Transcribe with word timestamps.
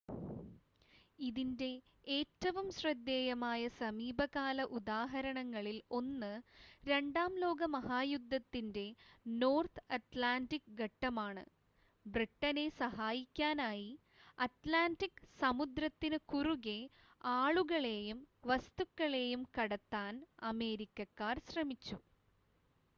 ഇതിൻ്റെ 1.19 1.69
ഏറ്റവും 2.11 2.67
ശ്രദ്ധേയമായ 2.77 3.67
സമീപകാല 3.75 4.63
ഉദാഹരണങ്ങളിൽ 4.77 5.77
ഒന്ന് 5.91 6.31
രണ്ടാം 6.83 7.33
ലോക 7.43 7.67
മഹായുദ്ധത്തിൻ്റെ 7.75 8.85
നോർത്ത് 9.35 9.83
അറ്റ്ലാൻറ്റിക് 9.97 10.71
ഘട്ടമാണ് 10.79 11.43
ബ്രിട്ടനെ 12.05 12.65
സഹായിക്കാനായി 12.79 13.91
അറ്റ്ലാൻറ്റിക് 14.37 15.23
സമുദ്രത്തിന് 15.41 16.19
കുറുകെ 16.27 16.79
ആളുകളെയും 17.21 18.19
വസ്തുക്കളെയും 18.45 19.43
കടത്താൻ 19.57 20.13
അമേരിക്കക്കാർ 20.43 21.37
ശ്രമിച്ചു 21.49 21.99